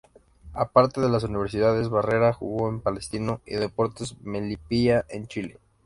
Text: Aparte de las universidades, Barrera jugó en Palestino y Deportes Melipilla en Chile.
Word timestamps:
Aparte 0.53 0.99
de 0.99 1.09
las 1.09 1.23
universidades, 1.25 1.89
Barrera 1.89 2.33
jugó 2.33 2.69
en 2.69 2.79
Palestino 2.81 3.39
y 3.45 3.53
Deportes 3.57 4.19
Melipilla 4.23 5.05
en 5.09 5.27
Chile. 5.27 5.59